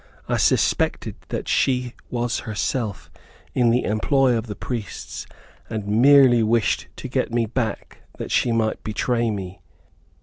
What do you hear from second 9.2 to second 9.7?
me.